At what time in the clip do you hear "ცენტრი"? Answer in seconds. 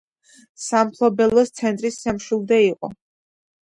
1.61-1.95